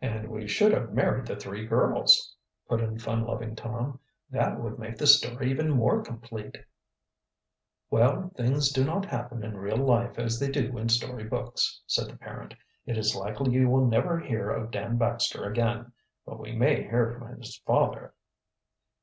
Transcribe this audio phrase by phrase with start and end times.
[0.00, 2.34] "And we should have married the three girls,"
[2.66, 4.00] put in fun loving Tom.
[4.30, 6.56] "That would make the story even more complete."
[7.90, 12.08] "Well, things do not happen in real life as they do in story books," said
[12.08, 12.54] the parent.
[12.86, 15.92] "It is likely you will never hear of Dan Baxter again.
[16.24, 18.14] But we may hear from his father."